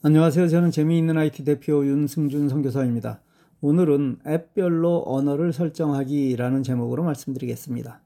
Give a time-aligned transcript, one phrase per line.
[0.00, 0.46] 안녕하세요.
[0.46, 3.20] 저는 재미있는 IT 대표 윤승준 선교사입니다.
[3.60, 8.00] 오늘은 앱별로 언어를 설정하기라는 제목으로 말씀드리겠습니다.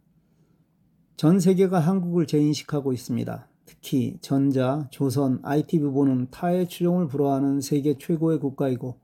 [1.16, 3.46] 전 세계가 한국을 재인식하고 있습니다.
[3.66, 8.98] 특히 전자, 조선, IT 부분은 타의 추종을 불허하는 세계 최고의 국가이고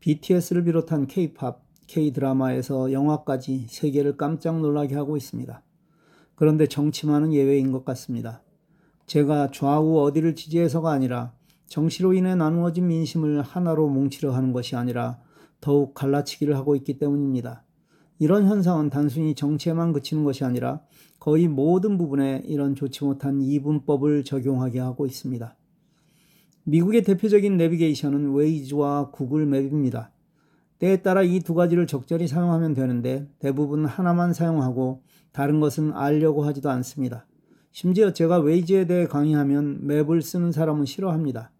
[0.00, 5.62] BTS를 비롯한 K-팝, K-드라마에서 영화까지 세계를 깜짝 놀라게 하고 있습니다.
[6.34, 8.42] 그런데 정치만은 예외인 것 같습니다.
[9.06, 11.35] 제가 좌우 어디를 지지해서가 아니라
[11.66, 15.18] 정치로 인해 나누어진 민심을 하나로 뭉치려 하는 것이 아니라
[15.60, 17.64] 더욱 갈라치기를 하고 있기 때문입니다.
[18.18, 20.80] 이런 현상은 단순히 정치에만 그치는 것이 아니라
[21.18, 25.56] 거의 모든 부분에 이런 좋지 못한 이분법을 적용하게 하고 있습니다.
[26.64, 30.12] 미국의 대표적인 내비게이션은 웨이즈와 구글 맵입니다.
[30.78, 35.02] 때에 따라 이 두 가지를 적절히 사용하면 되는데 대부분 하나만 사용하고
[35.32, 37.26] 다른 것은 알려고 하지도 않습니다.
[37.72, 41.50] 심지어 제가 웨이즈에 대해 강의하면 맵을 쓰는 사람은 싫어합니다.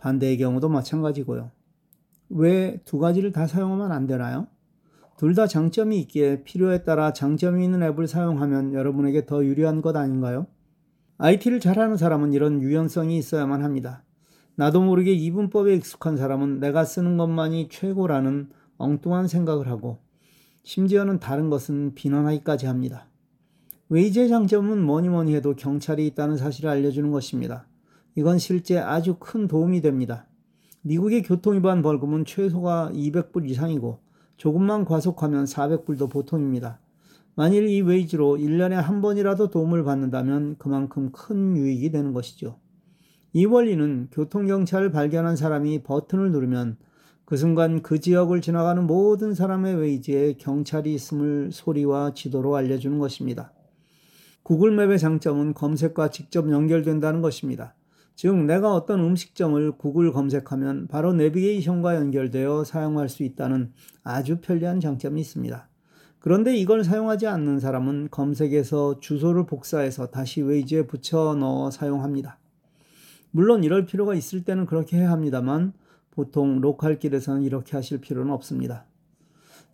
[0.00, 1.50] 반대의 경우도 마찬가지고요.
[2.30, 4.46] 왜 두 가지를 다 사용하면 안 되나요?
[5.18, 10.46] 둘 다 장점이 있기에 필요에 따라 장점이 있는 앱을 사용하면 여러분에게 더 유리한 것 아닌가요?
[11.18, 14.02] IT를 잘하는 사람은 이런 유연성이 있어야만 합니다.
[14.56, 18.48] 나도 모르게 이분법에 익숙한 사람은 내가 쓰는 것만이 최고라는
[18.78, 19.98] 엉뚱한 생각을 하고
[20.62, 23.06] 심지어는 다른 것은 비난하기까지 합니다.
[23.90, 27.66] Waze의 장점은 뭐니 뭐니 해도 경찰이 있다는 사실을 알려주는 것입니다.
[28.14, 30.26] 이건 실제 아주 큰 도움이 됩니다.
[30.82, 34.00] 미국의 교통위반 벌금은 최소가 200불 이상이고
[34.36, 36.80] 조금만 과속하면 400불도 보통입니다.
[37.36, 42.58] 만일 이 Waze로 1년에 한 번이라도 도움을 받는다면 그만큼 큰 유익이 되는 것이죠.
[43.32, 46.76] 이 원리는 교통경찰을 발견한 사람이 버튼을 누르면
[47.24, 53.52] 그 순간 그 지역을 지나가는 모든 사람의 웨이즈에 경찰이 있음을 소리와 지도로 알려주는 것입니다.
[54.42, 57.74] 구글맵의 장점은 검색과 직접 연결된다는 것입니다.
[58.14, 65.20] 즉, 내가 어떤 음식점을 구글 검색하면 바로 내비게이션과 연결되어 사용할 수 있다는 아주 편리한 장점이
[65.20, 65.68] 있습니다.
[66.20, 72.38] 그런데 이걸 사용하지 않는 사람은 검색에서 주소를 복사해서 다시 웨이즈에 붙여 넣어 사용합니다.
[73.30, 75.72] 물론 이럴 필요가 있을 때는 그렇게 해야 합니다만
[76.10, 78.84] 보통 local길에서는 이렇게 하실 필요는 없습니다.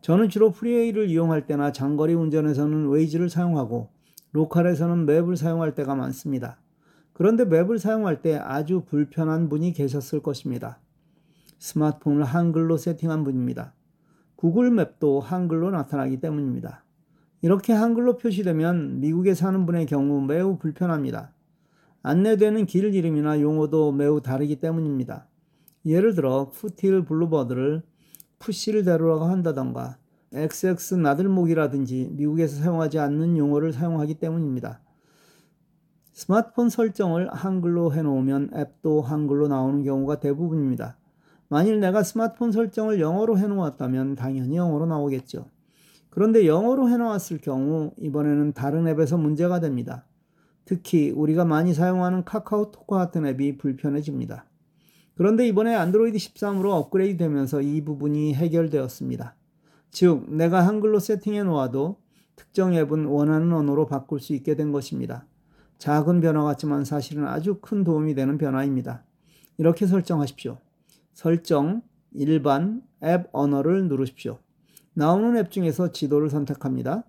[0.03, 3.91] 저는 주로 freeway를 이용할 때나 장거리 운전에서는 Waze를 사용하고
[4.33, 6.59] local에서는 map을 사용할 때가 많습니다.
[7.17, 10.81] 그런데 map을 사용할 때 아주 불편한 분이 계셨을 것입니다.
[11.59, 13.73] 스마트폰을 한글로 세팅한 분입니다.
[14.35, 16.85] Google Map도 한글로 나타나기 때문입니다.
[17.41, 21.33] 이렇게 한글로 표시되면 미국에 사는 분의 경우 매우 불편합니다.
[22.03, 25.27] 안내되는 길 이름이나 용어도 매우 다르기 때문입니다.
[25.87, 27.83] 예를 들어 Foothill Boulevard를
[28.39, 29.97] Foothill 대로라고 한다던가
[30.35, 34.83] XX 나들목이라든지 미국에서 사용하지 않는 용어를 사용하기 때문입니다.
[36.17, 40.97] 스마트폰 설정을 한글로 해놓으면 앱도 한글로 나오는 경우가 대부분입니다.
[41.49, 45.45] 만일 내가 스마트폰 설정을 영어로 해놓았다면 당연히 영어로 나오겠죠.
[46.09, 50.07] 그런데 영어로 해놓았을 경우 이번에는 다른 앱에서 문제가 됩니다.
[50.65, 54.47] 특히 우리가 많이 사용하는 카카오톡 같은 앱이 불편해집니다.
[55.17, 59.37] 그런데 이번에 안드로이드 13으로 업그레이드 되면서 이 부분이 해결되었습니다.
[59.91, 61.99] 즉, 내가 한글로 세팅해 놓아도
[62.37, 65.27] 특정 앱은 원하는 언어로 바꿀 수 있게 된 것입니다.
[65.79, 69.05] 작은 변화 같지만 사실은 아주 큰 도움이 되는 변화입니다.
[69.59, 70.59] 이렇게 설정하십시오.
[71.13, 71.83] 설정,
[72.13, 74.39] 일반, 앱 언어를 누르십시오.
[74.95, 77.05] 나오는 앱 중에서 지도를 선택합니다.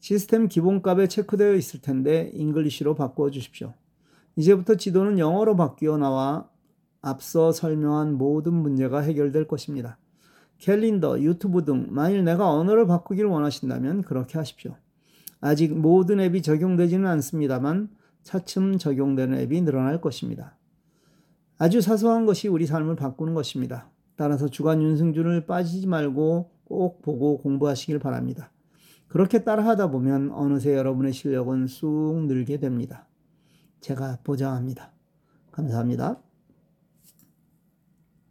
[0.00, 3.74] 시스템 기본값에 체크되어 있을 텐데 English로 바꾸어 주십시오.
[4.36, 6.48] 이제부터 지도는 영어로 바뀌어 나와
[7.02, 9.98] 앞서 설명한 모든 문제가 해결될 것입니다.
[10.58, 14.76] 캘린더, 유튜브 등 만일 내가 언어를 바꾸기를 원하신다면 그렇게 하십시오.
[15.42, 17.90] 아직 모든 앱이 적용되지는 않습니다만
[18.22, 20.56] 차츰 적용되는 앱이 늘어날 것입니다.
[21.58, 23.90] 아주 사소한 것이 우리 삶을 바꾸는 것입니다.
[24.16, 28.52] 따라서 주간 윤승준을 빠지지 말고 꼭 보고 공부하시길 바랍니다.
[29.08, 33.08] 그렇게 따라하다 보면 어느새 여러분의 실력은 쑥 늘게 됩니다.
[33.80, 34.92] 제가 보장합니다.
[35.50, 36.22] 감사합니다.